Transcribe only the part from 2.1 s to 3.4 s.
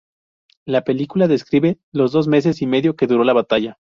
dos meses y medio que duró la